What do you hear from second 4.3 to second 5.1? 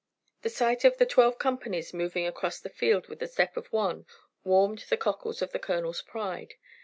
warmed the